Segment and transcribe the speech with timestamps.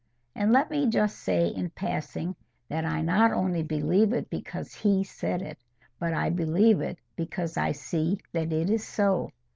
[0.33, 2.35] And let me just say in passing
[2.69, 5.59] that I not only believe it because He said it,
[5.99, 9.29] but I believe it because I see that it is so.